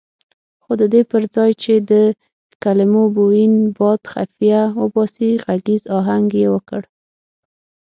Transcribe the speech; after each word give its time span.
خو 0.63 0.71
ددې 0.81 1.01
پرځای 1.11 1.51
چې 1.63 1.73
د 1.91 1.93
کلمو 2.63 3.03
بوین 3.17 3.53
باد 3.77 4.01
خفیه 4.11 4.61
وباسي 4.81 5.29
غږیز 5.45 5.83
اهنګ 5.97 6.27
یې 6.39 6.47
ورکړ. 6.53 6.81